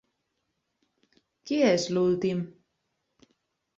Qui 1.49 1.59
és 1.67 1.87
l'últim? 1.93 2.43